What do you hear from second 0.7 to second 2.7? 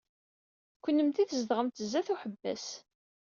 Kennemti tzedɣemt sdat uḥebbas.